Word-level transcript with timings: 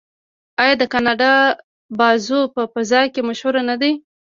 آیا 0.61 0.73
د 0.77 0.83
کاناډا 0.93 1.31
بازو 1.99 2.39
په 2.55 2.61
فضا 2.73 3.01
کې 3.13 3.21
مشهور 3.29 3.55
نه 3.69 3.75
دی؟ 3.81 3.91